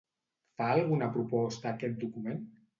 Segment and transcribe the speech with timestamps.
[0.61, 2.45] Fa alguna proposta aquest document?